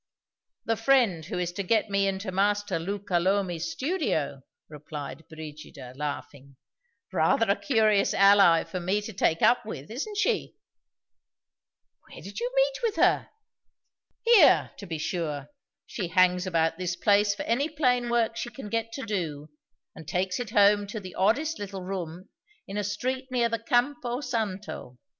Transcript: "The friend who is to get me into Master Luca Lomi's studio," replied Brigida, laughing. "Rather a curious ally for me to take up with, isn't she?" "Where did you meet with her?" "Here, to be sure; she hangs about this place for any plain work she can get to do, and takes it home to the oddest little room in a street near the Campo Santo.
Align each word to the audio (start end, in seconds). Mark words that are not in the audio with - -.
"The 0.65 0.75
friend 0.77 1.23
who 1.25 1.37
is 1.37 1.51
to 1.51 1.61
get 1.61 1.91
me 1.91 2.07
into 2.07 2.31
Master 2.31 2.79
Luca 2.79 3.19
Lomi's 3.19 3.71
studio," 3.71 4.41
replied 4.67 5.23
Brigida, 5.29 5.93
laughing. 5.95 6.55
"Rather 7.13 7.45
a 7.47 7.55
curious 7.55 8.11
ally 8.15 8.63
for 8.63 8.79
me 8.79 9.01
to 9.01 9.13
take 9.13 9.43
up 9.43 9.63
with, 9.63 9.91
isn't 9.91 10.17
she?" 10.17 10.55
"Where 12.09 12.19
did 12.19 12.39
you 12.39 12.51
meet 12.55 12.79
with 12.81 12.95
her?" 12.95 13.29
"Here, 14.25 14.71
to 14.77 14.87
be 14.87 14.97
sure; 14.97 15.49
she 15.85 16.07
hangs 16.07 16.47
about 16.47 16.79
this 16.79 16.95
place 16.95 17.35
for 17.35 17.43
any 17.43 17.69
plain 17.69 18.09
work 18.09 18.35
she 18.35 18.49
can 18.49 18.69
get 18.69 18.91
to 18.93 19.03
do, 19.05 19.51
and 19.93 20.07
takes 20.07 20.39
it 20.39 20.49
home 20.49 20.87
to 20.87 20.99
the 20.99 21.13
oddest 21.13 21.59
little 21.59 21.83
room 21.83 22.27
in 22.67 22.75
a 22.75 22.83
street 22.83 23.27
near 23.29 23.49
the 23.49 23.59
Campo 23.59 24.19
Santo. 24.21 24.97